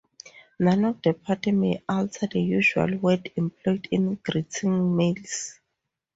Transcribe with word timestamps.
None 0.59 0.83
of 0.85 1.03
the 1.03 1.13
party 1.13 1.51
may 1.51 1.83
utter 1.87 2.25
the 2.25 2.41
usual 2.41 2.97
word 2.97 3.31
employed 3.35 3.87
in 3.91 4.15
greeting 4.15 4.95
males. 4.97 5.59